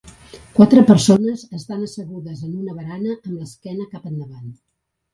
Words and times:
Quatre 0.53 0.83
persones 0.91 1.43
estan 1.59 1.85
assegudes 1.89 2.43
en 2.49 2.59
una 2.65 2.77
barana 2.81 3.15
amb 3.23 3.31
l'esquena 3.39 3.91
cap 3.97 4.13
endavant. 4.15 4.55